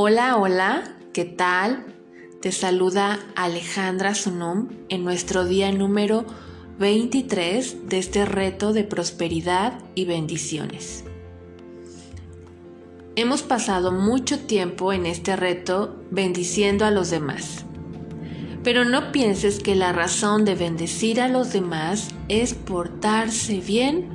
Hola, 0.00 0.36
hola, 0.36 0.84
¿qué 1.12 1.24
tal? 1.24 1.84
Te 2.40 2.52
saluda 2.52 3.18
Alejandra 3.34 4.14
Sunum 4.14 4.68
en 4.88 5.02
nuestro 5.02 5.44
día 5.44 5.72
número 5.72 6.24
23 6.78 7.88
de 7.88 7.98
este 7.98 8.24
reto 8.24 8.72
de 8.72 8.84
prosperidad 8.84 9.80
y 9.96 10.04
bendiciones. 10.04 11.02
Hemos 13.16 13.42
pasado 13.42 13.90
mucho 13.90 14.38
tiempo 14.38 14.92
en 14.92 15.04
este 15.04 15.34
reto 15.34 15.96
bendiciendo 16.12 16.84
a 16.84 16.92
los 16.92 17.10
demás. 17.10 17.64
Pero 18.62 18.84
no 18.84 19.10
pienses 19.10 19.58
que 19.58 19.74
la 19.74 19.92
razón 19.92 20.44
de 20.44 20.54
bendecir 20.54 21.20
a 21.20 21.26
los 21.26 21.52
demás 21.52 22.10
es 22.28 22.54
portarse 22.54 23.58
bien 23.58 24.10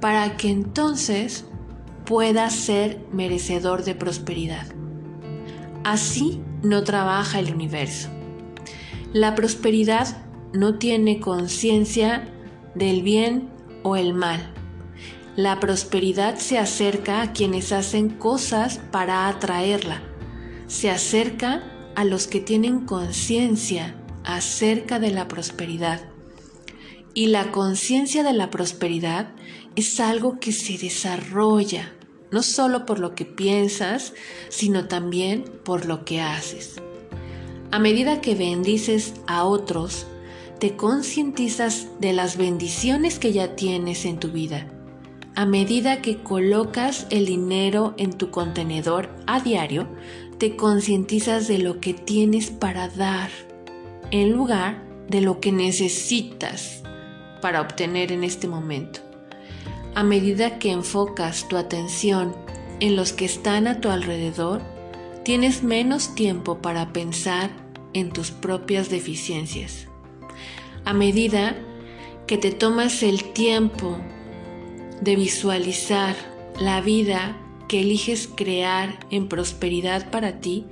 para 0.00 0.38
que 0.38 0.48
entonces 0.48 1.44
puedas 2.06 2.54
ser 2.54 3.04
merecedor 3.12 3.84
de 3.84 3.94
prosperidad. 3.94 4.77
Así 5.88 6.42
no 6.62 6.84
trabaja 6.84 7.38
el 7.38 7.50
universo. 7.50 8.10
La 9.14 9.34
prosperidad 9.34 10.22
no 10.52 10.74
tiene 10.74 11.18
conciencia 11.18 12.28
del 12.74 13.00
bien 13.02 13.48
o 13.84 13.96
el 13.96 14.12
mal. 14.12 14.52
La 15.34 15.60
prosperidad 15.60 16.36
se 16.36 16.58
acerca 16.58 17.22
a 17.22 17.32
quienes 17.32 17.72
hacen 17.72 18.10
cosas 18.10 18.82
para 18.90 19.28
atraerla. 19.28 20.02
Se 20.66 20.90
acerca 20.90 21.62
a 21.96 22.04
los 22.04 22.26
que 22.26 22.40
tienen 22.40 22.84
conciencia 22.84 23.96
acerca 24.24 24.98
de 24.98 25.10
la 25.10 25.26
prosperidad. 25.26 26.02
Y 27.14 27.28
la 27.28 27.50
conciencia 27.50 28.22
de 28.22 28.34
la 28.34 28.50
prosperidad 28.50 29.30
es 29.74 30.00
algo 30.00 30.38
que 30.38 30.52
se 30.52 30.76
desarrolla, 30.76 31.94
no 32.30 32.42
solo 32.42 32.86
por 32.86 32.98
lo 32.98 33.14
que 33.14 33.24
piensas, 33.24 34.14
sino 34.48 34.86
también 34.86 35.44
por 35.64 35.86
lo 35.86 36.04
que 36.04 36.20
haces. 36.20 36.80
A 37.70 37.78
medida 37.78 38.20
que 38.20 38.34
bendices 38.34 39.14
a 39.26 39.44
otros, 39.44 40.06
te 40.58 40.76
concientizas 40.76 41.88
de 42.00 42.12
las 42.12 42.36
bendiciones 42.36 43.18
que 43.18 43.32
ya 43.32 43.54
tienes 43.54 44.04
en 44.04 44.18
tu 44.18 44.28
vida. 44.28 44.66
A 45.34 45.46
medida 45.46 46.02
que 46.02 46.16
colocas 46.16 47.06
el 47.10 47.26
dinero 47.26 47.94
en 47.96 48.12
tu 48.12 48.30
contenedor 48.30 49.10
a 49.26 49.40
diario, 49.40 49.86
te 50.38 50.56
concientizas 50.56 51.46
de 51.46 51.58
lo 51.58 51.80
que 51.80 51.94
tienes 51.94 52.50
para 52.50 52.88
dar, 52.88 53.30
en 54.10 54.32
lugar 54.32 54.82
de 55.08 55.20
lo 55.20 55.40
que 55.40 55.52
necesitas 55.52 56.82
para 57.40 57.60
obtener 57.60 58.12
en 58.12 58.24
este 58.24 58.48
momento. 58.48 59.07
A 59.98 60.04
medida 60.04 60.60
que 60.60 60.70
enfocas 60.70 61.48
tu 61.48 61.56
atención 61.56 62.36
en 62.78 62.94
los 62.94 63.12
que 63.12 63.24
están 63.24 63.66
a 63.66 63.80
tu 63.80 63.88
alrededor, 63.88 64.62
tienes 65.24 65.64
menos 65.64 66.14
tiempo 66.14 66.58
para 66.58 66.92
pensar 66.92 67.50
en 67.94 68.10
tus 68.10 68.30
propias 68.30 68.90
deficiencias. 68.90 69.88
A 70.84 70.92
medida 70.92 71.56
que 72.28 72.38
te 72.38 72.52
tomas 72.52 73.02
el 73.02 73.24
tiempo 73.32 73.98
de 75.00 75.16
visualizar 75.16 76.14
la 76.60 76.80
vida 76.80 77.36
que 77.66 77.80
eliges 77.80 78.28
crear 78.28 79.00
en 79.10 79.28
prosperidad 79.28 80.12
para 80.12 80.38
ti, 80.38 80.64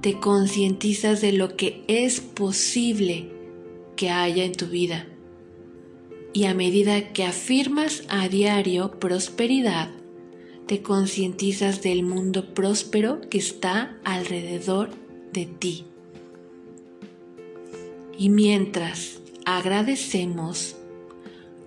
te 0.00 0.18
concientizas 0.20 1.20
de 1.20 1.32
lo 1.32 1.54
que 1.58 1.84
es 1.86 2.22
posible 2.22 3.30
que 3.94 4.08
haya 4.08 4.42
en 4.42 4.52
tu 4.52 4.68
vida 4.68 5.06
y 6.34 6.46
a 6.46 6.52
medida 6.52 7.12
que 7.12 7.24
afirmas 7.24 8.02
a 8.08 8.28
diario 8.28 8.98
prosperidad, 8.98 9.88
te 10.66 10.82
concientizas 10.82 11.80
del 11.80 12.02
mundo 12.02 12.52
próspero 12.54 13.20
que 13.30 13.38
está 13.38 13.96
alrededor 14.02 14.90
de 15.32 15.46
ti. 15.46 15.86
Y 18.18 18.30
mientras 18.30 19.20
agradecemos, 19.46 20.76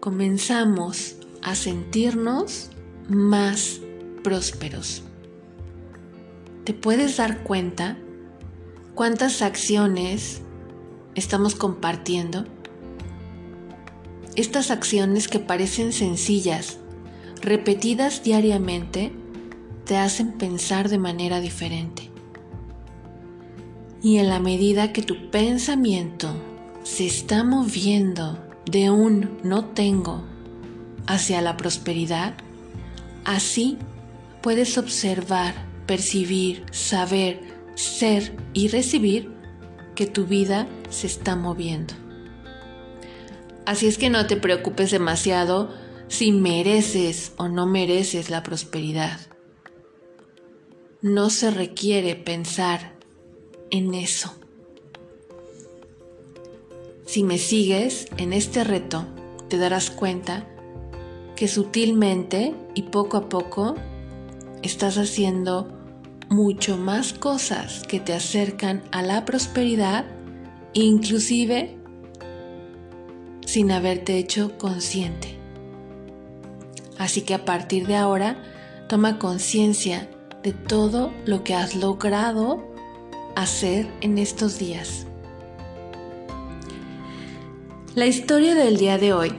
comenzamos 0.01 1.15
a 1.41 1.55
sentirnos 1.55 2.69
más 3.07 3.79
prósperos. 4.21 5.01
¿Te 6.65 6.73
puedes 6.73 7.15
dar 7.15 7.43
cuenta 7.43 7.97
cuántas 8.95 9.41
acciones 9.41 10.41
estamos 11.15 11.55
compartiendo? 11.55 12.45
Estas 14.37 14.69
acciones 14.69 15.27
que 15.27 15.39
parecen 15.39 15.91
sencillas, 15.91 16.77
repetidas 17.41 18.21
diariamente, 18.23 19.11
te 19.83 19.97
hacen 19.97 20.33
pensar 20.33 20.89
de 20.89 20.99
manera 20.99 21.39
diferente. 21.39 22.11
Y 24.03 24.17
en 24.17 24.29
la 24.29 24.39
medida 24.39 24.93
que 24.93 25.01
tu 25.01 25.31
pensamiento 25.31 26.29
se 26.83 27.07
está 27.07 27.43
moviendo 27.43 28.37
de 28.69 28.91
un 28.91 29.39
no 29.43 29.65
tengo 29.65 30.23
hacia 31.07 31.41
la 31.41 31.57
prosperidad, 31.57 32.35
así 33.25 33.79
puedes 34.43 34.77
observar, 34.77 35.55
percibir, 35.87 36.63
saber, 36.69 37.41
ser 37.73 38.37
y 38.53 38.67
recibir 38.67 39.31
que 39.95 40.05
tu 40.05 40.27
vida 40.27 40.67
se 40.91 41.07
está 41.07 41.35
moviendo. 41.35 42.06
Así 43.67 43.85
es 43.87 43.97
que 43.97 44.09
no 44.09 44.27
te 44.27 44.37
preocupes 44.37 44.91
demasiado 44.91 45.69
si 46.07 46.31
mereces 46.31 47.33
o 47.35 47.49
no 47.49 47.65
mereces 47.65 48.29
la 48.29 48.41
prosperidad. 48.41 49.19
No 51.01 51.29
se 51.29 51.51
requiere 51.51 52.15
pensar 52.15 52.93
en 53.69 53.93
eso. 53.93 54.33
Si 57.05 57.23
me 57.23 57.37
sigues 57.37 58.07
en 58.15 58.31
este 58.31 58.63
reto, 58.63 59.03
te 59.49 59.57
darás 59.57 59.91
cuenta 59.91 60.47
que 61.35 61.49
sutilmente 61.49 62.55
y 62.73 62.83
poco 62.83 63.17
a 63.17 63.27
poco 63.27 63.75
estás 64.63 64.97
haciendo 64.97 65.67
mucho 66.29 66.77
más 66.77 67.11
cosas 67.11 67.83
que 67.85 67.99
te 67.99 68.13
acercan 68.13 68.81
a 68.93 69.01
la 69.01 69.25
prosperidad, 69.25 70.05
inclusive 70.71 71.76
sin 73.47 73.71
haberte 73.71 74.17
hecho 74.17 74.57
consciente. 74.57 75.29
Así 76.97 77.21
que 77.21 77.33
a 77.33 77.45
partir 77.45 77.87
de 77.87 77.95
ahora, 77.95 78.43
toma 78.89 79.19
conciencia 79.19 80.09
de 80.43 80.51
todo 80.51 81.13
lo 81.25 81.45
que 81.45 81.55
has 81.55 81.73
logrado 81.73 82.61
hacer 83.37 83.87
en 84.01 84.17
estos 84.17 84.59
días. 84.59 85.07
La 87.95 88.05
historia 88.05 88.53
del 88.53 88.75
día 88.75 88.97
de 88.97 89.13
hoy 89.13 89.31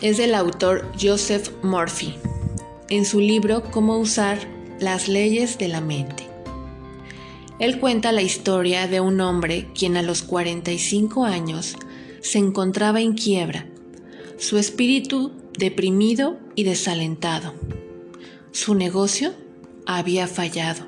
es 0.00 0.16
del 0.16 0.36
autor 0.36 0.86
Joseph 0.98 1.50
Murphy 1.64 2.14
en 2.88 3.04
su 3.04 3.18
libro 3.18 3.64
Cómo 3.72 3.98
usar 3.98 4.38
las 4.78 5.08
leyes 5.08 5.58
de 5.58 5.66
la 5.66 5.80
mente. 5.80 6.28
Él 7.58 7.80
cuenta 7.80 8.12
la 8.12 8.22
historia 8.22 8.86
de 8.86 9.00
un 9.00 9.20
hombre 9.20 9.66
quien 9.76 9.96
a 9.96 10.02
los 10.02 10.22
45 10.22 11.24
años 11.24 11.74
se 12.20 12.38
encontraba 12.38 13.00
en 13.00 13.14
quiebra, 13.14 13.66
su 14.38 14.58
espíritu 14.58 15.32
deprimido 15.58 16.38
y 16.54 16.64
desalentado. 16.64 17.54
Su 18.52 18.74
negocio 18.74 19.32
había 19.86 20.26
fallado. 20.26 20.86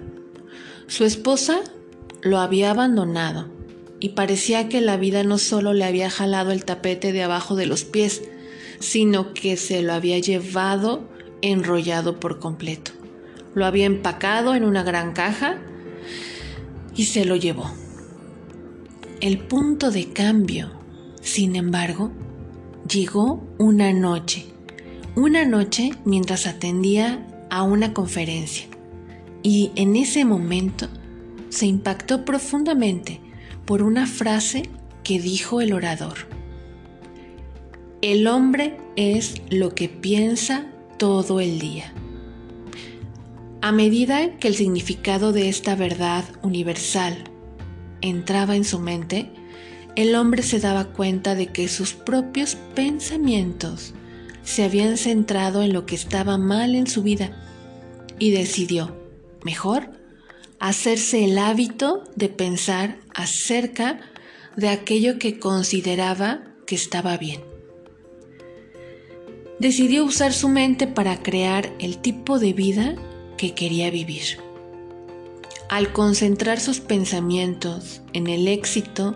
Su 0.87 1.05
esposa 1.05 1.61
lo 2.23 2.39
había 2.39 2.71
abandonado 2.71 3.49
y 3.99 4.11
parecía 4.11 4.69
que 4.69 4.81
la 4.81 4.97
vida 4.97 5.25
no 5.25 5.39
solo 5.39 5.73
le 5.73 5.85
había 5.85 6.11
jalado 6.11 6.53
el 6.53 6.65
tapete 6.65 7.13
de 7.13 7.23
abajo 7.23 7.55
de 7.55 7.67
los 7.67 7.85
pies, 7.85 8.23
sino 8.79 9.35
que 9.35 9.57
se 9.57 9.83
lo 9.83 9.93
había 9.93 10.19
llevado 10.19 11.09
enrollado 11.43 12.19
por 12.19 12.39
completo. 12.39 12.93
Lo 13.55 13.67
había 13.67 13.87
empacado 13.87 14.55
en 14.55 14.65
una 14.65 14.83
gran 14.83 15.13
caja 15.13 15.59
y 16.97 17.05
se 17.05 17.25
lo 17.25 17.37
llevó. 17.37 17.71
El 19.21 19.39
punto 19.39 19.91
de 19.91 20.13
cambio 20.13 20.80
sin 21.21 21.57
embargo, 21.57 22.11
llegó 22.89 23.43
una 23.59 23.93
noche, 23.93 24.47
una 25.15 25.45
noche 25.45 25.91
mientras 26.05 26.47
atendía 26.47 27.27
a 27.51 27.63
una 27.63 27.93
conferencia, 27.93 28.67
y 29.43 29.73
en 29.77 29.97
ese 29.97 30.25
momento 30.25 30.89
se 31.49 31.67
impactó 31.67 32.25
profundamente 32.25 33.21
por 33.65 33.83
una 33.83 34.07
frase 34.07 34.69
que 35.03 35.21
dijo 35.21 35.61
el 35.61 35.73
orador. 35.73 36.15
El 38.03 38.27
hombre 38.27 38.79
es 38.97 39.35
lo 39.51 39.75
que 39.75 39.89
piensa 39.89 40.67
todo 40.99 41.41
el 41.41 41.59
día. 41.59 41.93
A 43.63 43.73
medida 43.73 44.39
que 44.39 44.49
el 44.49 44.55
significado 44.55 45.33
de 45.33 45.51
esta 45.51 45.75
verdad 45.75 46.25
universal 46.43 47.25
entraba 48.01 48.57
en 48.57 48.65
su 48.65 48.79
mente, 48.79 49.31
el 50.01 50.15
hombre 50.15 50.43
se 50.43 50.61
daba 50.61 50.87
cuenta 50.87 51.35
de 51.35 51.49
que 51.49 51.69
sus 51.69 51.93
propios 51.93 52.57
pensamientos 52.75 53.93
se 54.43 54.65
habían 54.65 54.97
centrado 54.97 55.63
en 55.63 55.75
lo 55.75 55.85
que 55.85 55.95
estaba 55.95 56.39
mal 56.39 56.75
en 56.75 56.87
su 56.87 57.03
vida 57.03 57.37
y 58.19 58.31
decidió, 58.31 58.97
mejor, 59.45 59.91
hacerse 60.59 61.27
el 61.27 61.37
hábito 61.37 62.05
de 62.17 62.31
pensar 62.31 62.97
acerca 63.15 64.01
de 64.57 64.71
aquello 64.71 65.19
que 65.19 65.39
consideraba 65.39 66.45
que 66.67 66.77
estaba 66.77 67.19
bien. 67.19 67.43
Decidió 69.59 70.07
usar 70.07 70.33
su 70.33 70.49
mente 70.49 70.87
para 70.87 71.23
crear 71.23 71.75
el 71.79 71.99
tipo 71.99 72.39
de 72.39 72.55
vida 72.55 72.95
que 73.37 73.55
quería 73.55 73.91
vivir. 73.91 74.39
Al 75.69 75.93
concentrar 75.93 76.59
sus 76.59 76.81
pensamientos 76.81 78.01
en 78.15 78.29
el 78.29 78.49
éxito 78.49 79.15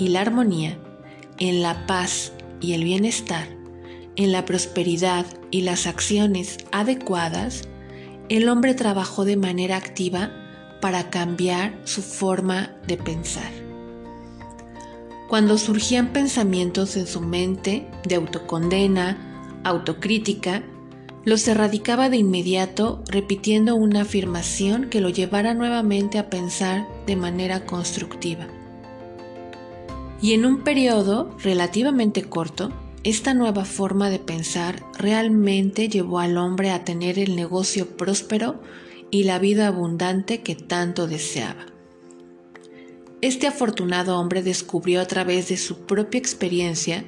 y 0.00 0.08
la 0.08 0.22
armonía, 0.22 0.78
en 1.38 1.62
la 1.62 1.86
paz 1.86 2.32
y 2.60 2.72
el 2.72 2.84
bienestar, 2.84 3.46
en 4.16 4.32
la 4.32 4.46
prosperidad 4.46 5.26
y 5.50 5.60
las 5.60 5.86
acciones 5.86 6.58
adecuadas, 6.72 7.68
el 8.30 8.48
hombre 8.48 8.74
trabajó 8.74 9.24
de 9.24 9.36
manera 9.36 9.76
activa 9.76 10.30
para 10.80 11.10
cambiar 11.10 11.78
su 11.84 12.00
forma 12.00 12.74
de 12.86 12.96
pensar. 12.96 13.52
Cuando 15.28 15.58
surgían 15.58 16.12
pensamientos 16.12 16.96
en 16.96 17.06
su 17.06 17.20
mente 17.20 17.86
de 18.08 18.14
autocondena, 18.14 19.60
autocrítica, 19.64 20.62
los 21.24 21.46
erradicaba 21.46 22.08
de 22.08 22.16
inmediato 22.16 23.04
repitiendo 23.06 23.76
una 23.76 24.02
afirmación 24.02 24.88
que 24.88 25.02
lo 25.02 25.10
llevara 25.10 25.52
nuevamente 25.52 26.18
a 26.18 26.30
pensar 26.30 26.88
de 27.06 27.16
manera 27.16 27.66
constructiva. 27.66 28.48
Y 30.22 30.34
en 30.34 30.44
un 30.44 30.62
periodo 30.62 31.34
relativamente 31.42 32.24
corto, 32.24 32.70
esta 33.02 33.32
nueva 33.32 33.64
forma 33.64 34.10
de 34.10 34.18
pensar 34.18 34.84
realmente 34.98 35.88
llevó 35.88 36.18
al 36.18 36.36
hombre 36.36 36.70
a 36.70 36.84
tener 36.84 37.18
el 37.18 37.34
negocio 37.36 37.96
próspero 37.96 38.60
y 39.10 39.24
la 39.24 39.38
vida 39.38 39.66
abundante 39.66 40.42
que 40.42 40.54
tanto 40.54 41.06
deseaba. 41.06 41.66
Este 43.22 43.46
afortunado 43.46 44.18
hombre 44.18 44.42
descubrió 44.42 45.00
a 45.00 45.06
través 45.06 45.48
de 45.48 45.56
su 45.56 45.80
propia 45.80 46.18
experiencia 46.18 47.04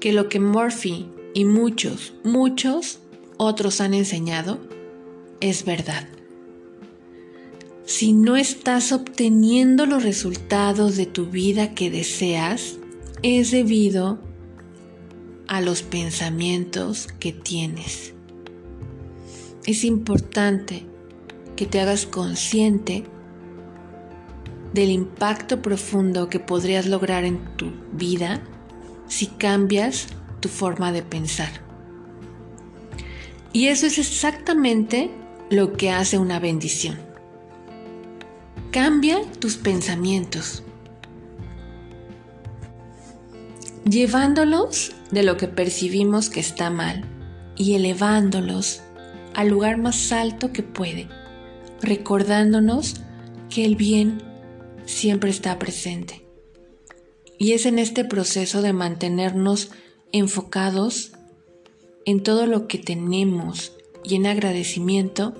que 0.00 0.12
lo 0.12 0.28
que 0.28 0.40
Murphy 0.40 1.08
y 1.34 1.44
muchos, 1.44 2.14
muchos 2.24 2.98
otros 3.36 3.80
han 3.80 3.94
enseñado 3.94 4.58
es 5.40 5.64
verdad. 5.64 6.08
Si 7.90 8.12
no 8.12 8.36
estás 8.36 8.92
obteniendo 8.92 9.84
los 9.84 10.04
resultados 10.04 10.96
de 10.96 11.06
tu 11.06 11.26
vida 11.26 11.74
que 11.74 11.90
deseas, 11.90 12.78
es 13.24 13.50
debido 13.50 14.20
a 15.48 15.60
los 15.60 15.82
pensamientos 15.82 17.08
que 17.18 17.32
tienes. 17.32 18.14
Es 19.66 19.82
importante 19.82 20.86
que 21.56 21.66
te 21.66 21.80
hagas 21.80 22.06
consciente 22.06 23.02
del 24.72 24.90
impacto 24.90 25.60
profundo 25.60 26.28
que 26.28 26.38
podrías 26.38 26.86
lograr 26.86 27.24
en 27.24 27.56
tu 27.56 27.72
vida 27.92 28.40
si 29.08 29.26
cambias 29.26 30.06
tu 30.38 30.48
forma 30.48 30.92
de 30.92 31.02
pensar. 31.02 31.50
Y 33.52 33.66
eso 33.66 33.86
es 33.86 33.98
exactamente 33.98 35.10
lo 35.50 35.72
que 35.72 35.90
hace 35.90 36.18
una 36.18 36.38
bendición. 36.38 37.09
Cambia 38.70 39.20
tus 39.40 39.56
pensamientos, 39.56 40.62
llevándolos 43.84 44.92
de 45.10 45.22
lo 45.22 45.36
que 45.36 45.48
percibimos 45.48 46.30
que 46.30 46.40
está 46.40 46.70
mal 46.70 47.04
y 47.56 47.74
elevándolos 47.74 48.82
al 49.34 49.48
lugar 49.48 49.76
más 49.76 50.12
alto 50.12 50.52
que 50.52 50.62
puede 50.62 51.08
recordándonos 51.82 52.96
que 53.48 53.64
el 53.64 53.76
bien 53.76 54.22
siempre 54.86 55.30
está 55.30 55.58
presente. 55.58 56.24
Y 57.38 57.52
es 57.52 57.66
en 57.66 57.78
este 57.78 58.04
proceso 58.04 58.62
de 58.62 58.72
mantenernos 58.72 59.70
enfocados 60.12 61.12
en 62.04 62.22
todo 62.22 62.46
lo 62.46 62.66
que 62.66 62.78
tenemos 62.78 63.72
y 64.04 64.16
en 64.16 64.26
agradecimiento 64.26 65.34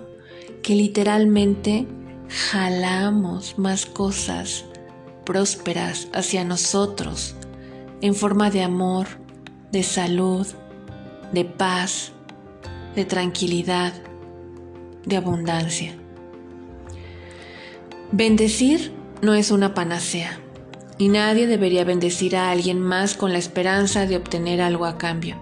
que 0.62 0.74
literalmente 0.74 1.86
jalamos 2.30 3.58
más 3.58 3.86
cosas 3.86 4.64
prósperas 5.24 6.08
hacia 6.12 6.44
nosotros 6.44 7.34
en 8.00 8.14
forma 8.14 8.50
de 8.50 8.62
amor, 8.62 9.06
de 9.72 9.82
salud, 9.82 10.46
de 11.32 11.44
paz, 11.44 12.12
de 12.94 13.04
tranquilidad, 13.04 13.92
de 15.04 15.16
abundancia. 15.16 15.94
Bendecir 18.12 18.92
no 19.22 19.34
es 19.34 19.50
una 19.50 19.74
panacea 19.74 20.40
y 20.98 21.08
nadie 21.08 21.46
debería 21.46 21.84
bendecir 21.84 22.36
a 22.36 22.50
alguien 22.50 22.80
más 22.80 23.14
con 23.14 23.32
la 23.32 23.38
esperanza 23.38 24.06
de 24.06 24.16
obtener 24.16 24.60
algo 24.60 24.86
a 24.86 24.98
cambio. 24.98 25.36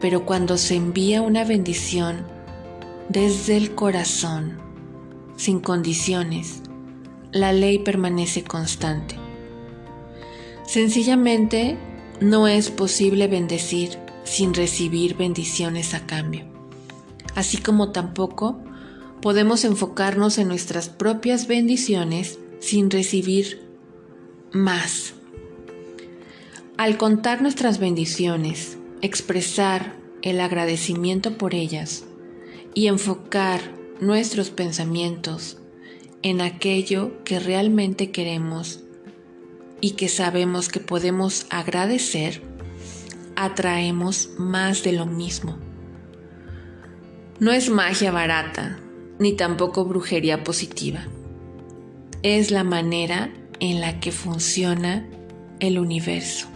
Pero 0.00 0.26
cuando 0.26 0.58
se 0.58 0.74
envía 0.74 1.22
una 1.22 1.44
bendición 1.44 2.26
desde 3.08 3.56
el 3.56 3.74
corazón, 3.74 4.63
sin 5.36 5.60
condiciones, 5.60 6.62
la 7.32 7.52
ley 7.52 7.78
permanece 7.78 8.44
constante. 8.44 9.16
Sencillamente, 10.66 11.76
no 12.20 12.48
es 12.48 12.70
posible 12.70 13.26
bendecir 13.28 13.98
sin 14.24 14.54
recibir 14.54 15.16
bendiciones 15.16 15.94
a 15.94 16.06
cambio, 16.06 16.44
así 17.34 17.58
como 17.58 17.90
tampoco 17.92 18.62
podemos 19.20 19.64
enfocarnos 19.64 20.38
en 20.38 20.48
nuestras 20.48 20.88
propias 20.88 21.46
bendiciones 21.46 22.38
sin 22.60 22.90
recibir 22.90 23.62
más. 24.52 25.14
Al 26.76 26.96
contar 26.96 27.42
nuestras 27.42 27.78
bendiciones, 27.78 28.78
expresar 29.02 29.96
el 30.22 30.40
agradecimiento 30.40 31.36
por 31.36 31.54
ellas 31.54 32.04
y 32.74 32.86
enfocar 32.86 33.60
nuestros 34.04 34.50
pensamientos 34.50 35.58
en 36.22 36.40
aquello 36.40 37.24
que 37.24 37.40
realmente 37.40 38.10
queremos 38.10 38.80
y 39.80 39.92
que 39.92 40.08
sabemos 40.08 40.68
que 40.68 40.80
podemos 40.80 41.46
agradecer, 41.50 42.42
atraemos 43.34 44.30
más 44.38 44.82
de 44.82 44.92
lo 44.92 45.06
mismo. 45.06 45.58
No 47.40 47.52
es 47.52 47.70
magia 47.70 48.10
barata, 48.10 48.78
ni 49.18 49.32
tampoco 49.32 49.84
brujería 49.84 50.44
positiva. 50.44 51.06
Es 52.22 52.50
la 52.50 52.64
manera 52.64 53.32
en 53.60 53.80
la 53.80 54.00
que 54.00 54.12
funciona 54.12 55.08
el 55.60 55.78
universo. 55.78 56.46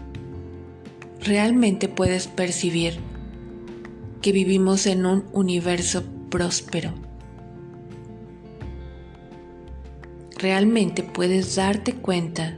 Realmente 1.20 1.88
puedes 1.88 2.26
percibir 2.26 2.99
que 4.22 4.32
vivimos 4.32 4.87
en 4.87 5.06
un 5.06 5.25
universo 5.32 6.04
próspero. 6.30 7.07
Realmente 10.38 11.02
puedes 11.02 11.57
darte 11.57 11.95
cuenta 11.95 12.57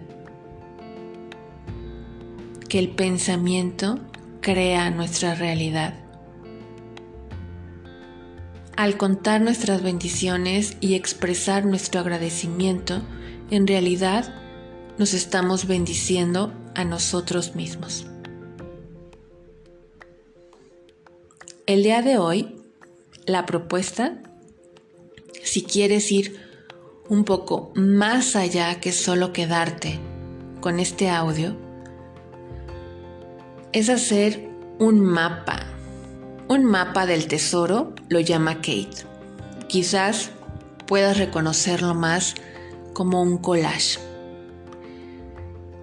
que 2.69 2.79
el 2.79 2.91
pensamiento 2.91 3.99
crea 4.41 4.91
nuestra 4.91 5.35
realidad 5.35 5.95
al 8.81 8.97
contar 8.97 9.43
nuestras 9.43 9.83
bendiciones 9.83 10.79
y 10.81 10.95
expresar 10.95 11.67
nuestro 11.67 12.01
agradecimiento, 12.01 13.03
en 13.51 13.67
realidad 13.67 14.35
nos 14.97 15.13
estamos 15.13 15.67
bendiciendo 15.67 16.55
a 16.75 16.87
nosotros 16.87 17.55
mismos. 17.55 18.07
El 21.67 21.83
día 21.83 22.01
de 22.01 22.17
hoy, 22.17 22.57
la 23.27 23.45
propuesta, 23.45 24.23
si 25.43 25.63
quieres 25.63 26.11
ir 26.11 26.41
un 27.11 27.25
poco 27.25 27.71
más 27.75 28.35
allá 28.37 28.81
que 28.81 28.93
solo 28.93 29.35
quedarte 29.35 30.00
con 30.62 30.81
este 30.81 31.11
audio, 31.11 31.55
es 33.73 33.90
hacer 33.90 34.49
un 34.79 35.00
mapa 35.00 35.67
un 36.50 36.64
mapa 36.64 37.07
del 37.07 37.29
tesoro 37.29 37.93
lo 38.09 38.19
llama 38.19 38.57
Kate. 38.57 39.07
Quizás 39.69 40.33
puedas 40.85 41.17
reconocerlo 41.17 41.95
más 41.95 42.35
como 42.93 43.23
un 43.23 43.38
collage. 43.38 44.00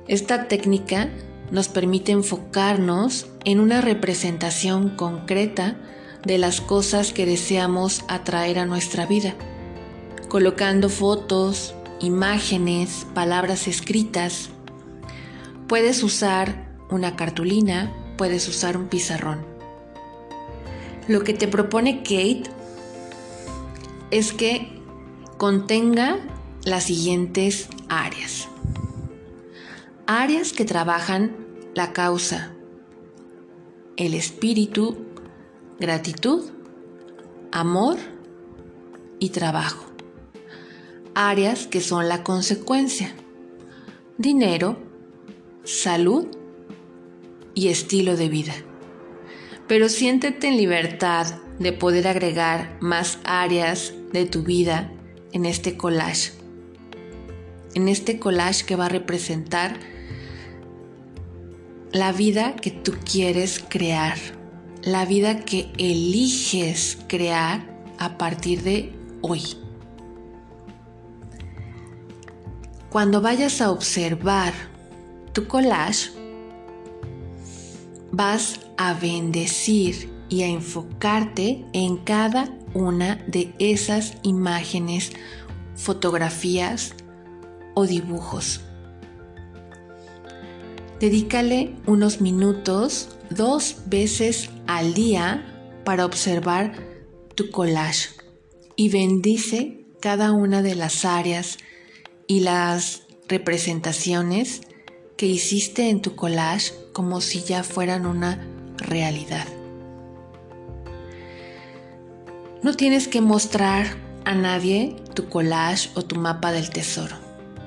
Esta 0.09 0.49
técnica 0.49 1.09
nos 1.51 1.69
permite 1.69 2.11
enfocarnos 2.11 3.27
en 3.45 3.61
una 3.61 3.79
representación 3.79 4.89
concreta 4.89 5.77
de 6.25 6.37
las 6.37 6.59
cosas 6.59 7.13
que 7.13 7.25
deseamos 7.25 8.03
atraer 8.09 8.59
a 8.59 8.65
nuestra 8.65 9.05
vida, 9.05 9.35
colocando 10.29 10.89
fotos, 10.89 11.73
imágenes, 11.99 13.07
palabras 13.13 13.67
escritas. 13.67 14.49
Puedes 15.67 16.03
usar 16.03 16.67
una 16.89 17.15
cartulina, 17.15 17.93
puedes 18.17 18.47
usar 18.47 18.77
un 18.77 18.87
pizarrón. 18.87 19.45
Lo 21.07 21.23
que 21.23 21.33
te 21.33 21.47
propone 21.47 22.03
Kate 22.03 22.43
es 24.11 24.33
que 24.33 24.81
contenga 25.37 26.17
las 26.63 26.85
siguientes 26.85 27.69
áreas. 27.89 28.47
Áreas 30.05 30.51
que 30.53 30.65
trabajan 30.65 31.35
la 31.73 31.93
causa, 31.93 32.53
el 33.97 34.13
espíritu, 34.13 34.97
gratitud, 35.79 36.49
amor 37.51 37.97
y 39.19 39.29
trabajo. 39.29 39.86
Áreas 41.19 41.65
que 41.65 41.81
son 41.81 42.07
la 42.07 42.23
consecuencia, 42.23 43.11
dinero, 44.19 44.77
salud 45.63 46.27
y 47.55 47.69
estilo 47.69 48.15
de 48.15 48.29
vida. 48.29 48.53
Pero 49.67 49.89
siéntete 49.89 50.47
en 50.47 50.57
libertad 50.57 51.25
de 51.57 51.73
poder 51.73 52.07
agregar 52.07 52.77
más 52.81 53.17
áreas 53.23 53.95
de 54.13 54.27
tu 54.27 54.43
vida 54.43 54.91
en 55.31 55.47
este 55.47 55.75
collage. 55.75 56.33
En 57.73 57.87
este 57.87 58.19
collage 58.19 58.63
que 58.67 58.75
va 58.75 58.85
a 58.85 58.89
representar 58.89 59.79
la 61.91 62.11
vida 62.11 62.55
que 62.57 62.69
tú 62.69 62.93
quieres 63.11 63.65
crear, 63.67 64.19
la 64.83 65.03
vida 65.05 65.39
que 65.45 65.71
eliges 65.79 66.99
crear 67.07 67.67
a 67.97 68.19
partir 68.19 68.61
de 68.61 68.93
hoy. 69.21 69.41
Cuando 72.89 73.21
vayas 73.21 73.59
a 73.61 73.71
observar 73.71 74.53
tu 75.33 75.47
collage, 75.47 76.11
vas 78.11 78.61
a 78.77 78.93
bendecir 78.93 80.09
y 80.29 80.43
a 80.43 80.47
enfocarte 80.47 81.65
en 81.73 81.97
cada 81.97 82.57
una 82.73 83.15
de 83.27 83.53
esas 83.59 84.13
imágenes, 84.23 85.11
fotografías 85.75 86.93
o 87.75 87.85
dibujos. 87.85 88.61
Dedícale 90.99 91.75
unos 91.85 92.21
minutos 92.21 93.09
dos 93.29 93.81
veces 93.85 94.49
al 94.65 94.93
día 94.93 95.45
para 95.83 96.05
observar 96.05 96.73
tu 97.35 97.51
collage 97.51 98.09
y 98.75 98.89
bendice 98.89 99.85
cada 100.01 100.31
una 100.31 100.61
de 100.61 100.75
las 100.75 101.05
áreas 101.05 101.57
y 102.27 102.41
las 102.41 103.03
representaciones 103.27 104.61
que 105.15 105.25
hiciste 105.25 105.89
en 105.89 106.01
tu 106.01 106.15
collage 106.15 106.73
como 106.93 107.21
si 107.21 107.41
ya 107.41 107.63
fueran 107.63 108.05
una 108.05 108.45
realidad. 108.77 109.47
No 112.61 112.73
tienes 112.75 113.07
que 113.07 113.21
mostrar 113.21 113.87
a 114.25 114.35
nadie 114.35 114.95
tu 115.13 115.29
collage 115.29 115.89
o 115.95 116.03
tu 116.03 116.15
mapa 116.17 116.51
del 116.51 116.69
tesoro. 116.69 117.15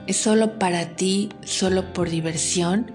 Es 0.07 0.17
solo 0.17 0.59
para 0.59 0.97
ti, 0.97 1.31
solo 1.43 1.93
por 1.93 2.11
diversión 2.11 2.93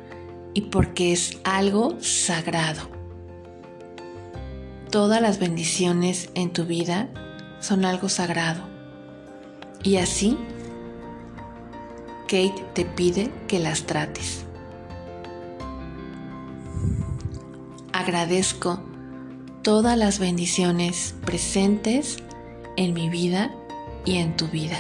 y 0.53 0.61
porque 0.61 1.11
es 1.11 1.39
algo 1.43 1.97
sagrado. 1.99 2.89
Todas 4.91 5.21
las 5.21 5.39
bendiciones 5.39 6.29
en 6.35 6.53
tu 6.53 6.65
vida 6.65 7.09
son 7.59 7.85
algo 7.85 8.07
sagrado. 8.07 8.61
Y 9.83 9.97
así, 9.97 10.37
Kate 12.27 12.65
te 12.73 12.85
pide 12.85 13.31
que 13.47 13.59
las 13.59 13.83
trates. 13.83 14.45
Agradezco 17.93 18.79
todas 19.61 19.95
las 19.95 20.17
bendiciones 20.17 21.15
presentes 21.23 22.17
en 22.77 22.93
mi 22.93 23.09
vida 23.09 23.51
y 24.05 24.17
en 24.17 24.35
tu 24.35 24.47
vida. 24.47 24.77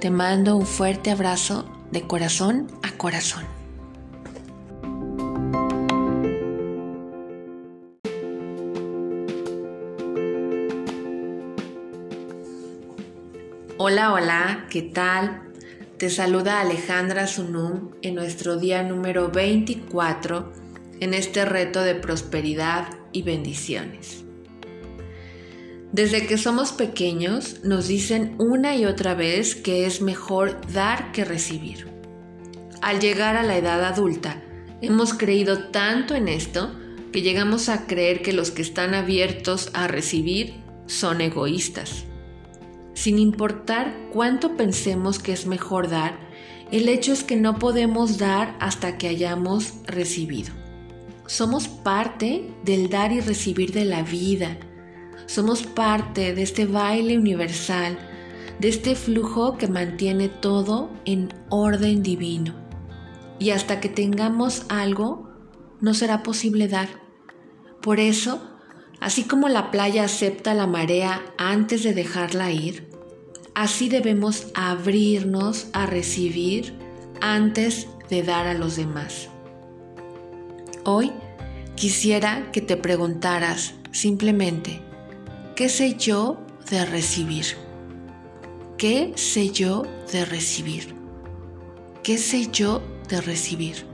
Te 0.00 0.10
mando 0.10 0.56
un 0.56 0.64
fuerte 0.64 1.10
abrazo 1.10 1.66
de 1.90 2.06
corazón 2.06 2.68
a 2.82 2.96
corazón. 2.96 3.44
Hola, 13.76 14.12
hola, 14.14 14.66
¿qué 14.70 14.82
tal? 14.82 15.49
Te 16.00 16.08
saluda 16.08 16.62
Alejandra 16.62 17.26
Sunum 17.26 17.90
en 18.00 18.14
nuestro 18.14 18.56
día 18.56 18.82
número 18.82 19.30
24 19.30 20.50
en 20.98 21.12
este 21.12 21.44
reto 21.44 21.82
de 21.82 21.94
prosperidad 21.94 22.88
y 23.12 23.20
bendiciones. 23.20 24.24
Desde 25.92 26.26
que 26.26 26.38
somos 26.38 26.72
pequeños 26.72 27.62
nos 27.64 27.86
dicen 27.86 28.34
una 28.38 28.76
y 28.76 28.86
otra 28.86 29.12
vez 29.12 29.54
que 29.54 29.84
es 29.84 30.00
mejor 30.00 30.58
dar 30.72 31.12
que 31.12 31.26
recibir. 31.26 31.86
Al 32.80 32.98
llegar 32.98 33.36
a 33.36 33.42
la 33.42 33.58
edad 33.58 33.84
adulta, 33.84 34.42
hemos 34.80 35.12
creído 35.12 35.64
tanto 35.68 36.14
en 36.14 36.28
esto 36.28 36.74
que 37.12 37.20
llegamos 37.20 37.68
a 37.68 37.86
creer 37.86 38.22
que 38.22 38.32
los 38.32 38.50
que 38.50 38.62
están 38.62 38.94
abiertos 38.94 39.68
a 39.74 39.86
recibir 39.86 40.62
son 40.86 41.20
egoístas 41.20 42.06
sin 43.00 43.18
importar 43.18 43.96
cuánto 44.12 44.58
pensemos 44.58 45.18
que 45.18 45.32
es 45.32 45.46
mejor 45.46 45.88
dar, 45.88 46.18
el 46.70 46.86
hecho 46.86 47.14
es 47.14 47.24
que 47.24 47.34
no 47.34 47.58
podemos 47.58 48.18
dar 48.18 48.58
hasta 48.60 48.98
que 48.98 49.08
hayamos 49.08 49.72
recibido. 49.86 50.52
Somos 51.24 51.66
parte 51.66 52.52
del 52.62 52.90
dar 52.90 53.10
y 53.12 53.20
recibir 53.20 53.72
de 53.72 53.86
la 53.86 54.02
vida. 54.02 54.58
Somos 55.24 55.62
parte 55.62 56.34
de 56.34 56.42
este 56.42 56.66
baile 56.66 57.16
universal, 57.16 57.98
de 58.58 58.68
este 58.68 58.94
flujo 58.94 59.56
que 59.56 59.66
mantiene 59.66 60.28
todo 60.28 60.90
en 61.06 61.32
orden 61.48 62.02
divino. 62.02 62.54
Y 63.38 63.48
hasta 63.48 63.80
que 63.80 63.88
tengamos 63.88 64.66
algo, 64.68 65.30
no 65.80 65.94
será 65.94 66.22
posible 66.22 66.68
dar. 66.68 66.90
Por 67.80 67.98
eso, 67.98 68.42
así 69.00 69.24
como 69.24 69.48
la 69.48 69.70
playa 69.70 70.04
acepta 70.04 70.52
la 70.52 70.66
marea 70.66 71.22
antes 71.38 71.82
de 71.82 71.94
dejarla 71.94 72.52
ir, 72.52 72.89
Así 73.60 73.90
debemos 73.90 74.46
abrirnos 74.54 75.66
a 75.74 75.84
recibir 75.84 76.72
antes 77.20 77.88
de 78.08 78.22
dar 78.22 78.46
a 78.46 78.54
los 78.54 78.76
demás. 78.76 79.28
Hoy 80.84 81.12
quisiera 81.74 82.50
que 82.52 82.62
te 82.62 82.78
preguntaras 82.78 83.74
simplemente, 83.92 84.80
¿qué 85.56 85.68
sé 85.68 85.94
yo 85.98 86.40
de 86.70 86.86
recibir? 86.86 87.44
¿Qué 88.78 89.12
sé 89.16 89.50
yo 89.50 89.82
de 90.10 90.24
recibir? 90.24 90.94
¿Qué 92.02 92.16
sé 92.16 92.50
yo 92.50 92.80
de 93.10 93.20
recibir? 93.20 93.84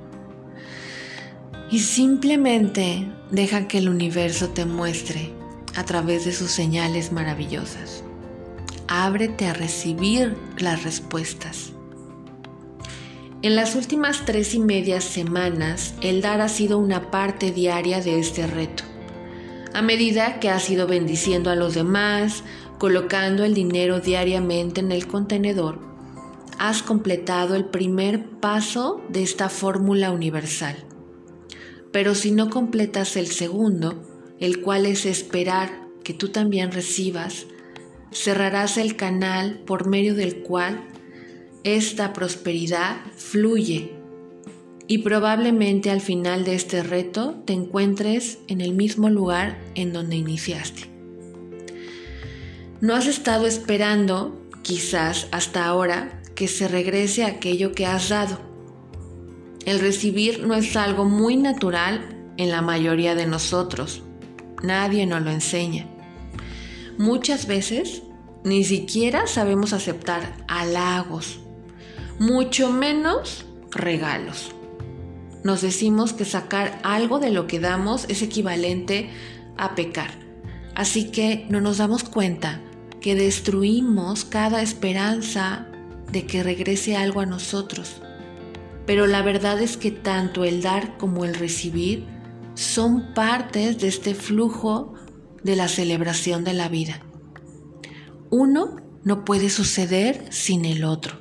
Y 1.73 1.81
simplemente 1.81 3.05
deja 3.33 3.67
que 3.67 3.79
el 3.79 3.89
universo 3.89 4.51
te 4.51 4.65
muestre 4.65 5.33
a 5.75 5.85
través 5.85 6.25
de 6.25 6.31
sus 6.31 6.53
señales 6.53 7.11
maravillosas 7.11 8.06
ábrete 8.89 9.47
a 9.47 9.53
recibir 9.53 10.37
las 10.59 10.85
respuestas. 10.85 11.73
En 13.43 13.55
las 13.55 13.75
últimas 13.75 14.25
tres 14.25 14.55
y 14.55 14.61
media 14.61 15.01
semanas, 15.01 15.95
el 16.01 16.21
dar 16.21 16.41
ha 16.41 16.49
sido 16.49 16.79
una 16.79 17.11
parte 17.11 17.53
diaria 17.53 18.01
de 18.01 18.19
este 18.19 18.47
reto. 18.47 18.83
A 19.75 19.83
medida 19.83 20.41
que 20.41 20.49
has 20.49 20.71
ido 20.71 20.87
bendiciendo 20.87 21.51
a 21.51 21.55
los 21.55 21.75
demás, 21.75 22.43
colocando 22.79 23.45
el 23.45 23.55
dinero 23.55 24.01
diariamente 24.01 24.81
en 24.81 24.91
el 24.91 25.07
contenedor, 25.07 25.79
has 26.59 26.83
completado 26.83 27.55
el 27.55 27.67
primer 27.67 28.25
paso 28.41 29.03
de 29.11 29.23
esta 29.23 29.49
fórmula 29.49 30.11
universal. 30.11 30.77
Pero 31.93 32.15
si 32.15 32.31
no 32.31 32.51
completas 32.51 33.17
el 33.17 33.27
segundo, 33.27 34.03
el 34.41 34.63
cual 34.63 34.87
es 34.87 35.07
esperar 35.07 35.87
que 36.03 36.15
tú 36.15 36.29
también 36.29 36.73
recibas, 36.73 37.47
cerrarás 38.17 38.79
el 38.79 38.97
canal 38.97 39.59
por 39.67 39.87
medio 39.87 40.15
del 40.15 40.39
cual 40.43 40.89
esta 41.65 42.13
prosperidad 42.13 42.97
fluye 43.15 43.93
y 44.89 44.99
probablemente 44.99 45.91
al 45.91 46.01
final 46.01 46.45
de 46.45 46.55
este 46.55 46.83
reto 46.83 47.43
te 47.45 47.53
encuentres 47.53 48.39
en 48.49 48.61
el 48.61 48.73
mismo 48.73 49.11
lugar 49.11 49.59
en 49.75 49.93
donde 49.93 50.17
iniciaste. 50.17 50.91
No 52.81 52.95
has 52.95 53.07
estado 53.07 53.47
esperando, 53.47 54.41
quizás 54.63 55.29
hasta 55.33 55.67
ahora, 55.67 56.23
que 56.35 56.47
se 56.47 56.69
regrese 56.69 57.25
aquello 57.25 57.73
que 57.73 57.87
has 57.87 58.11
dado. 58.11 58.39
El 59.65 59.81
recibir 59.81 60.47
no 60.47 60.55
es 60.55 60.77
algo 60.77 61.05
muy 61.05 61.37
natural 61.37 62.33
en 62.37 62.51
la 62.51 62.63
mayoría 62.63 63.15
de 63.15 63.27
nosotros. 63.27 64.03
Nadie 64.63 65.07
nos 65.07 65.23
lo 65.23 65.31
enseña. 65.31 65.87
Muchas 66.99 67.47
veces 67.47 68.03
ni 68.47 68.63
siquiera 68.63 69.27
sabemos 69.27 69.73
aceptar 69.73 70.37
halagos, 70.47 71.41
mucho 72.21 72.71
menos 72.71 73.45
regalos. 73.73 74.53
Nos 75.43 75.63
decimos 75.63 76.13
que 76.13 76.25
sacar 76.25 76.79
algo 76.85 77.19
de 77.19 77.33
lo 77.33 77.49
que 77.49 77.59
damos 77.59 78.07
es 78.09 78.23
equivalente 78.23 79.11
a 79.57 79.75
pecar. 79.75 80.13
Así 80.77 81.11
que 81.11 81.45
no 81.49 81.61
nos 81.61 81.79
damos 81.79 82.05
cuenta 82.05 82.61
que 83.01 83.17
destruimos 83.17 84.25
cada 84.25 84.63
esperanza 84.63 85.67
de 86.13 86.25
que 86.25 86.45
regrese 86.45 86.97
algo 86.97 87.23
a 87.23 87.27
nosotros. 87.27 88.01
Pero 88.87 89.09
la 89.09 89.23
verdad 89.23 89.61
es 89.61 89.77
que 89.77 89.91
tanto 89.91 90.45
el 90.45 90.63
dar 90.63 90.97
como 90.99 91.25
el 91.25 91.35
recibir 91.35 92.07
son 92.55 93.13
partes 93.13 93.81
de 93.81 93.89
este 93.89 94.15
flujo 94.15 94.95
de 95.43 95.57
la 95.57 95.67
celebración 95.67 96.45
de 96.45 96.53
la 96.53 96.69
vida. 96.69 97.06
Uno 98.39 98.77
no 99.03 99.25
puede 99.25 99.49
suceder 99.49 100.27
sin 100.29 100.67
el 100.67 100.85
otro. 100.85 101.17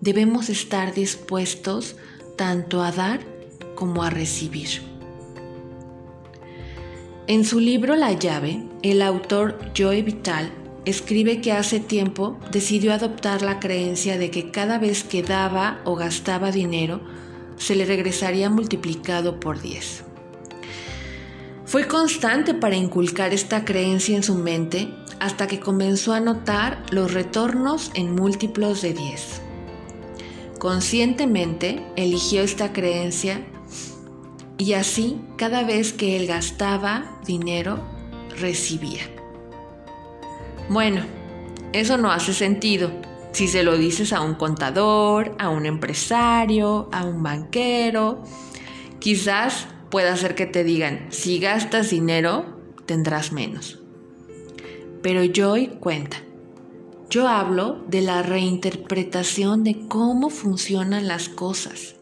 Debemos 0.00 0.48
estar 0.48 0.92
dispuestos 0.92 1.94
tanto 2.36 2.82
a 2.82 2.90
dar 2.90 3.20
como 3.76 4.02
a 4.02 4.10
recibir. 4.10 4.82
En 7.28 7.44
su 7.44 7.60
libro 7.60 7.94
La 7.94 8.14
llave, 8.14 8.64
el 8.82 9.00
autor 9.00 9.58
Joe 9.78 10.02
Vital 10.02 10.50
escribe 10.86 11.40
que 11.40 11.52
hace 11.52 11.78
tiempo 11.78 12.36
decidió 12.50 12.94
adoptar 12.94 13.42
la 13.42 13.60
creencia 13.60 14.18
de 14.18 14.32
que 14.32 14.50
cada 14.50 14.78
vez 14.78 15.04
que 15.04 15.22
daba 15.22 15.80
o 15.84 15.94
gastaba 15.94 16.50
dinero, 16.50 17.00
se 17.58 17.76
le 17.76 17.84
regresaría 17.84 18.50
multiplicado 18.50 19.38
por 19.38 19.62
10. 19.62 20.02
Fue 21.64 21.86
constante 21.86 22.54
para 22.54 22.74
inculcar 22.74 23.32
esta 23.32 23.64
creencia 23.64 24.16
en 24.16 24.24
su 24.24 24.34
mente 24.34 24.88
hasta 25.20 25.46
que 25.46 25.60
comenzó 25.60 26.12
a 26.14 26.20
notar 26.20 26.82
los 26.90 27.14
retornos 27.14 27.90
en 27.94 28.14
múltiplos 28.14 28.82
de 28.82 28.94
10. 28.94 29.42
Conscientemente 30.58 31.86
eligió 31.96 32.42
esta 32.42 32.72
creencia 32.72 33.46
y 34.58 34.72
así 34.72 35.20
cada 35.36 35.62
vez 35.62 35.92
que 35.92 36.16
él 36.16 36.26
gastaba 36.26 37.18
dinero, 37.24 37.80
recibía. 38.38 39.02
Bueno, 40.68 41.02
eso 41.72 41.96
no 41.96 42.10
hace 42.10 42.34
sentido 42.34 42.90
si 43.32 43.48
se 43.48 43.62
lo 43.62 43.78
dices 43.78 44.12
a 44.12 44.22
un 44.22 44.34
contador, 44.34 45.34
a 45.38 45.48
un 45.48 45.66
empresario, 45.66 46.88
a 46.92 47.04
un 47.04 47.22
banquero. 47.22 48.22
Quizás 48.98 49.66
pueda 49.90 50.16
ser 50.16 50.34
que 50.34 50.46
te 50.46 50.64
digan, 50.64 51.06
si 51.10 51.38
gastas 51.38 51.90
dinero, 51.90 52.60
tendrás 52.86 53.32
menos. 53.32 53.79
Pero 55.02 55.22
hoy 55.50 55.68
cuenta. 55.80 56.18
Yo 57.08 57.26
hablo 57.26 57.84
de 57.88 58.02
la 58.02 58.22
reinterpretación 58.22 59.64
de 59.64 59.88
cómo 59.88 60.30
funcionan 60.30 61.08
las 61.08 61.28
cosas. 61.28 61.96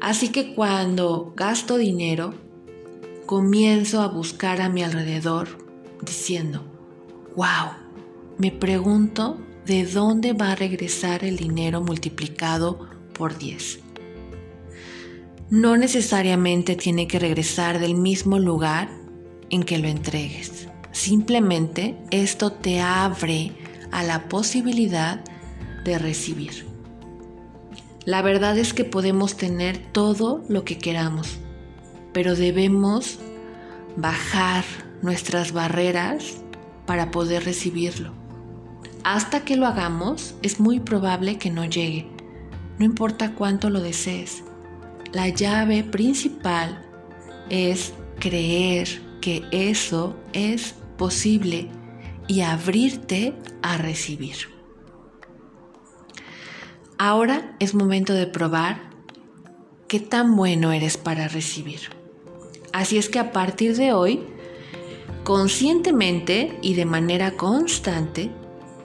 Así 0.00 0.28
que 0.28 0.54
cuando 0.54 1.32
gasto 1.36 1.76
dinero, 1.76 2.34
comienzo 3.26 4.00
a 4.00 4.08
buscar 4.08 4.60
a 4.60 4.68
mi 4.68 4.82
alrededor 4.82 5.48
diciendo, 6.02 6.62
wow, 7.34 7.72
me 8.38 8.50
pregunto 8.50 9.38
de 9.66 9.86
dónde 9.86 10.32
va 10.32 10.52
a 10.52 10.56
regresar 10.56 11.24
el 11.24 11.36
dinero 11.36 11.80
multiplicado 11.80 12.88
por 13.12 13.38
10. 13.38 13.80
No 15.50 15.76
necesariamente 15.76 16.76
tiene 16.76 17.06
que 17.06 17.18
regresar 17.18 17.78
del 17.78 17.94
mismo 17.94 18.38
lugar 18.38 18.88
en 19.50 19.62
que 19.62 19.78
lo 19.78 19.88
entregues. 19.88 20.61
Simplemente 20.92 21.96
esto 22.10 22.52
te 22.52 22.80
abre 22.80 23.52
a 23.90 24.02
la 24.02 24.28
posibilidad 24.28 25.24
de 25.84 25.98
recibir. 25.98 26.66
La 28.04 28.20
verdad 28.20 28.58
es 28.58 28.74
que 28.74 28.84
podemos 28.84 29.36
tener 29.36 29.78
todo 29.92 30.44
lo 30.48 30.64
que 30.64 30.78
queramos, 30.78 31.38
pero 32.12 32.36
debemos 32.36 33.18
bajar 33.96 34.64
nuestras 35.02 35.52
barreras 35.52 36.42
para 36.86 37.10
poder 37.10 37.44
recibirlo. 37.44 38.12
Hasta 39.04 39.44
que 39.44 39.56
lo 39.56 39.66
hagamos, 39.66 40.34
es 40.42 40.60
muy 40.60 40.78
probable 40.78 41.38
que 41.38 41.50
no 41.50 41.64
llegue, 41.64 42.06
no 42.78 42.84
importa 42.84 43.34
cuánto 43.34 43.70
lo 43.70 43.80
desees. 43.80 44.44
La 45.12 45.28
llave 45.28 45.84
principal 45.84 46.84
es 47.50 47.92
creer 48.18 48.88
que 49.20 49.44
eso 49.50 50.16
es 50.32 50.74
posible 51.02 51.68
y 52.28 52.42
abrirte 52.42 53.34
a 53.60 53.76
recibir. 53.76 54.36
Ahora 56.96 57.56
es 57.58 57.74
momento 57.74 58.14
de 58.14 58.28
probar 58.28 58.82
qué 59.88 59.98
tan 59.98 60.36
bueno 60.36 60.70
eres 60.70 60.96
para 60.96 61.26
recibir. 61.26 61.80
Así 62.72 62.98
es 62.98 63.08
que 63.08 63.18
a 63.18 63.32
partir 63.32 63.76
de 63.76 63.92
hoy 63.92 64.20
Conscientemente 65.24 66.56
y 66.62 66.74
de 66.74 66.84
manera 66.84 67.32
constante, 67.32 68.30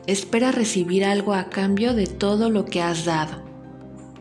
espera 0.08 0.51
recibir 0.51 1.06
algo 1.06 1.36
a 1.36 1.49
cambio 1.49 1.93
de 1.93 2.08
todo 2.08 2.49
lo 2.49 2.65
que 2.65 2.82
has 2.82 3.06
dado. 3.06 3.43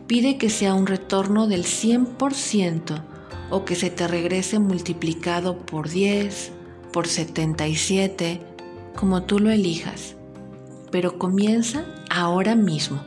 Pide 0.05 0.37
que 0.37 0.51
sea 0.51 0.75
un 0.75 0.85
retorno 0.85 1.47
del 1.47 1.63
100% 1.63 3.03
o 3.49 3.65
que 3.65 3.75
se 3.75 3.89
te 3.89 4.07
regrese 4.07 4.57
multiplicado 4.57 5.59
por 5.65 5.89
10, 5.89 6.56
por 6.91 7.07
77, 7.07 8.41
como 8.95 9.23
tú 9.23 9.39
lo 9.39 9.51
elijas. 9.51 10.15
Pero 10.91 11.17
comienza 11.17 11.85
ahora 12.09 12.55
mismo. 12.55 13.01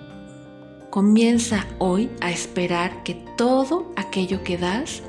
Comienza 0.90 1.66
hoy 1.78 2.10
a 2.20 2.30
esperar 2.30 3.02
que 3.02 3.14
todo 3.36 3.92
aquello 3.96 4.42
que 4.42 4.58
das 4.58 5.02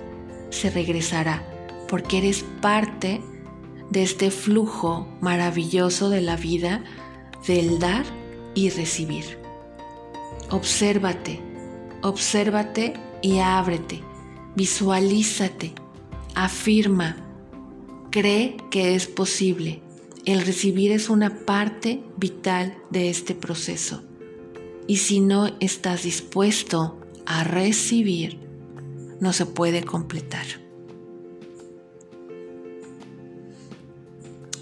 se 0.50 0.70
regresará, 0.70 1.44
porque 1.88 2.20
eres 2.20 2.46
parte 2.62 3.22
de 3.90 4.04
este 4.04 4.32
flujo 4.32 5.08
maravilloso 5.20 6.10
de 6.10 6.22
la 6.22 6.38
vida 6.38 6.84
del 7.48 7.80
dar 7.80 8.06
y 8.54 8.70
recibir. 8.70 9.38
Obsérvate, 10.50 11.42
obsérvate 12.02 12.94
y 13.22 13.40
ábrete, 13.40 14.02
visualízate, 14.56 15.74
afirma, 16.36 17.18
cree 18.12 18.58
que 18.70 18.94
es 18.94 19.08
posible. 19.08 19.82
El 20.26 20.46
recibir 20.46 20.92
es 20.92 21.10
una 21.10 21.40
parte 21.46 22.04
vital 22.18 22.78
de 22.92 23.10
este 23.10 23.34
proceso. 23.34 24.04
Y 24.86 24.98
si 24.98 25.20
no 25.20 25.50
estás 25.60 26.04
dispuesto 26.04 27.00
a 27.26 27.44
recibir, 27.44 28.40
no 29.20 29.34
se 29.34 29.46
puede 29.46 29.84
completar. 29.84 30.46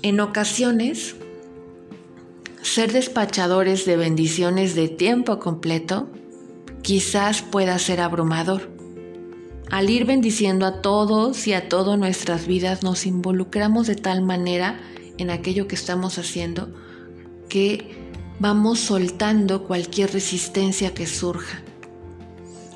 En 0.01 0.21
ocasiones, 0.21 1.15
ser 2.61 2.93
despachadores 2.93 3.85
de 3.85 3.97
bendiciones 3.97 4.75
de 4.75 4.87
tiempo 4.87 5.39
completo 5.39 6.07
quizás 6.83 7.41
pueda 7.41 7.77
ser 7.79 7.99
abrumador. 7.99 8.78
Al 9.71 9.89
ir 9.89 10.05
bendiciendo 10.05 10.65
a 10.65 10.81
todos 10.81 11.45
y 11.47 11.53
a 11.53 11.69
todas 11.69 11.97
nuestras 11.99 12.47
vidas 12.47 12.81
nos 12.81 13.05
involucramos 13.05 13.85
de 13.85 13.95
tal 13.95 14.23
manera 14.23 14.79
en 15.17 15.29
aquello 15.29 15.67
que 15.67 15.75
estamos 15.75 16.17
haciendo 16.17 16.73
que 17.49 17.95
vamos 18.39 18.79
soltando 18.79 19.67
cualquier 19.67 20.11
resistencia 20.11 20.93
que 20.93 21.05
surja. 21.05 21.61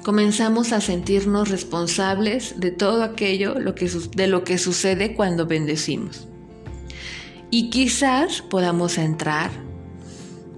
Comenzamos 0.03 0.71
a 0.71 0.82
sentirnos 0.82 1.49
responsables 1.49 2.60
de 2.60 2.71
todo 2.71 3.03
aquello 3.03 3.56
de 3.56 4.27
lo 4.27 4.43
que 4.43 4.58
sucede 4.58 5.15
cuando 5.15 5.47
bendecimos 5.47 6.27
y 7.49 7.69
quizás 7.69 8.41
podamos 8.41 8.97
entrar 8.97 9.51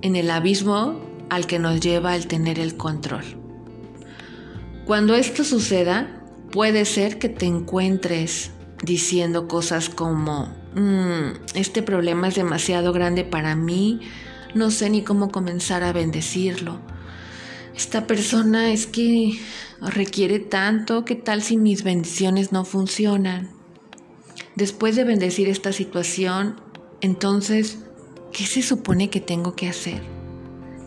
en 0.02 0.16
el 0.16 0.32
abismo 0.32 1.00
al 1.30 1.46
que 1.46 1.60
nos 1.60 1.80
lleva 1.80 2.16
el 2.16 2.28
tener 2.28 2.58
el 2.58 2.78
control. 2.78 3.24
Cuando 4.86 5.16
esto 5.16 5.44
suceda, 5.44 6.25
puede 6.52 6.86
ser 6.86 7.20
que 7.20 7.30
te 7.30 7.46
encuentres 7.46 8.52
diciendo 8.84 9.48
cosas 9.48 9.90
como, 9.90 10.48
mm, 10.76 11.56
este 11.56 11.82
problema 11.82 12.28
es 12.28 12.36
demasiado 12.36 12.94
grande 12.94 13.24
para 13.24 13.56
mí, 13.56 14.02
no 14.54 14.72
sé 14.72 14.90
ni 14.90 15.04
cómo 15.04 15.32
comenzar 15.32 15.84
a 15.84 15.94
bendecirlo. 15.94 16.80
Esta 17.76 18.08
persona 18.08 18.72
es 18.72 18.88
que 18.88 19.38
requiere 19.82 20.40
tanto, 20.40 21.04
¿qué 21.04 21.16
tal 21.16 21.42
si 21.42 21.58
mis 21.58 21.84
bendiciones 21.84 22.52
no 22.54 22.64
funcionan? 22.64 23.50
Después 24.56 24.96
de 24.96 25.04
bendecir 25.04 25.50
esta 25.50 25.74
situación, 25.74 26.62
entonces, 27.02 27.80
¿qué 28.32 28.46
se 28.46 28.62
supone 28.62 29.10
que 29.10 29.20
tengo 29.20 29.56
que 29.56 29.68
hacer? 29.68 30.02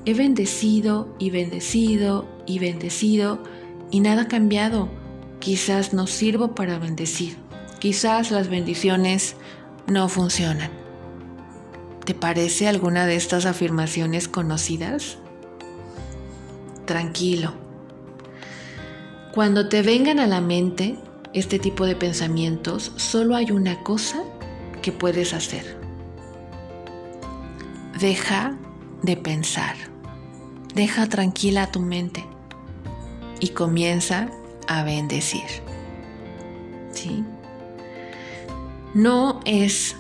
He 0.07 0.15
bendecido 0.15 1.15
y 1.19 1.29
bendecido 1.29 2.27
y 2.47 2.59
bendecido 2.59 3.43
y 3.91 4.01
nada 4.01 4.23
ha 4.23 4.29
cambiado. 4.29 4.89
Quizás 5.41 5.93
no 5.93 6.07
sirvo 6.07 6.55
para 6.55 6.79
bendecir. 6.79 7.37
Quizás 7.79 8.31
las 8.31 8.49
bendiciones 8.49 9.37
no 9.87 10.09
funcionan. 10.09 10.71
¿Te 12.05 12.15
parece 12.15 12.69
alguna 12.69 13.07
de 13.07 13.17
estas 13.17 13.47
afirmaciones 13.47 14.29
conocidas? 14.29 15.19
Tranquilo. 16.87 17.55
Cuando 19.33 19.69
te 19.69 19.83
vengan 19.83 20.19
a 20.19 20.27
la 20.27 20.41
mente 20.41 20.97
este 21.35 21.59
tipo 21.59 21.87
de 21.87 21.95
pensamientos, 21.95 22.93
solo 22.97 23.37
hay 23.37 23.51
una 23.51 23.83
cosa 23.83 24.23
que 24.81 24.93
puedes 24.93 25.35
hacer 25.35 25.79
Deja 27.99 28.57
de 29.03 29.17
pensar. 29.17 29.75
deja 30.75 31.09
tranquila 31.09 31.73
tu 31.73 31.81
mente 31.81 32.25
y 33.41 33.49
comienza 33.49 34.29
a 34.69 34.85
bendecir. 34.85 35.43
¿Sí? 36.93 37.25
No 38.95 39.41
es 39.45 39.97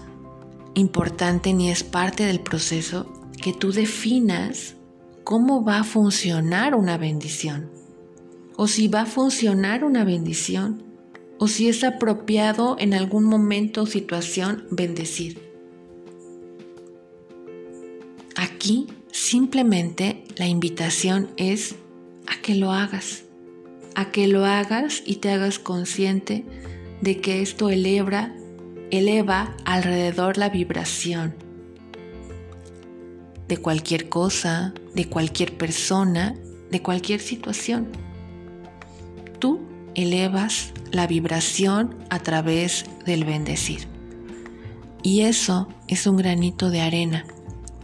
importante 0.75 1.53
ni 1.53 1.71
es 1.71 1.83
parte 1.83 2.25
del 2.25 2.41
proceso 2.41 3.13
que 3.43 3.53
tú 3.53 3.73
definas 3.73 4.77
cómo 5.25 5.65
va 5.65 5.81
a 5.81 5.85
funcionar 5.85 6.75
una 6.75 6.97
bendición 6.97 7.71
o 8.57 8.67
si 8.67 8.89
va 8.89 9.03
a 9.03 9.07
funcionar 9.07 9.85
una 9.85 10.05
bendición 10.05 10.83
o 11.39 11.49
si 11.49 11.69
es 11.69 11.85
apropiado 11.85 12.77
en 12.79 12.95
algún 12.95 13.25
momento 13.25 13.83
o 13.83 13.87
situación 13.87 14.67
bendecir. 14.71 15.41
Aquí 18.35 18.87
simplemente 19.13 20.25
la 20.37 20.47
invitación 20.47 21.31
es 21.37 21.77
a 22.27 22.41
que 22.43 22.55
lo 22.55 22.73
hagas, 22.73 23.25
a 23.99 24.13
que 24.13 24.29
lo 24.29 24.47
hagas 24.47 25.03
y 25.05 25.17
te 25.17 25.33
hagas 25.33 25.59
consciente 25.59 26.45
de 27.01 27.21
que 27.21 27.43
esto 27.43 27.69
eleva, 27.69 28.31
eleva 28.93 29.57
alrededor 29.65 30.39
la 30.39 30.51
vibración 30.51 31.35
de 33.49 33.57
cualquier 33.57 34.09
cosa, 34.09 34.73
de 34.95 35.09
cualquier 35.09 35.57
persona, 35.57 36.37
de 36.71 36.81
cualquier 36.81 37.19
situación. 37.19 37.89
Tú 39.41 39.67
elevas 39.97 40.73
la 40.93 41.09
vibración 41.09 41.97
a 42.09 42.21
través 42.21 42.85
del 43.05 43.25
bendecir. 43.25 43.89
Y 45.03 45.23
eso 45.23 45.67
es 45.89 46.07
un 46.07 46.19
granito 46.19 46.71
de 46.71 46.83
arena 46.83 47.25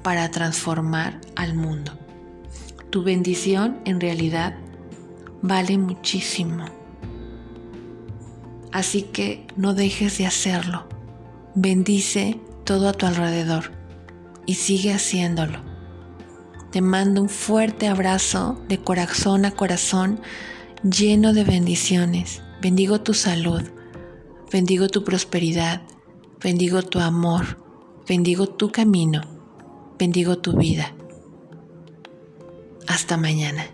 para 0.05 0.31
transformar 0.31 1.20
al 1.35 1.55
mundo. 1.57 1.98
Tu 2.90 3.03
bendición 3.03 3.81
en 3.85 4.00
realidad 4.00 4.55
vale 5.44 5.76
muchísimo. 5.76 6.64
Así 8.72 9.02
que 9.02 9.46
no 9.57 9.74
dejes 9.74 10.16
de 10.16 10.26
hacerlo. 10.26 10.87
Bendice 11.54 12.40
todo 12.64 12.88
a 12.88 12.94
tu 12.94 13.04
alrededor 13.04 13.70
y 14.46 14.54
sigue 14.54 14.94
haciéndolo. 14.94 15.59
Te 16.72 16.80
mando 16.80 17.20
un 17.20 17.28
fuerte 17.28 17.88
abrazo 17.88 18.59
de 18.68 18.78
corazón 18.78 19.44
a 19.44 19.50
corazón 19.50 20.20
lleno 20.83 21.35
de 21.35 21.44
bendiciones. 21.44 22.42
Bendigo 22.62 23.02
tu 23.02 23.12
salud, 23.12 23.62
bendigo 24.50 24.88
tu 24.88 25.04
prosperidad, 25.04 25.83
bendigo 26.42 26.83
tu 26.83 27.00
amor, 27.00 27.59
bendigo 28.09 28.46
tu 28.46 28.72
camino, 28.72 29.20
bendigo 29.98 30.38
tu 30.38 30.57
vida. 30.57 30.94
Hasta 32.88 33.18
mañana. 33.18 33.66